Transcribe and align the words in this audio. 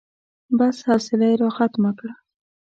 بس، 0.57 0.77
حوصله 0.87 1.25
يې 1.31 1.35
راختمه 1.41 1.91
کړه. 1.99 2.13